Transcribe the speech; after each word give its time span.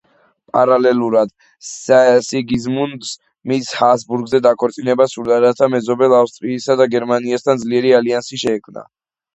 პარალელურად, 0.53 1.33
სიგიზმუნდს 1.67 3.11
მისი 3.53 3.77
ჰაბსბურგზე 3.83 4.43
დაქორწინება 4.49 5.09
სურდა, 5.15 5.41
რათა 5.47 5.71
მეზობელ 5.77 6.19
ავსტრიასა 6.23 6.83
და 6.83 6.93
გერმანიასთან 6.97 7.65
ძლიერი 7.69 7.95
ალიანსი 8.03 8.45
შეექმნა. 8.49 8.91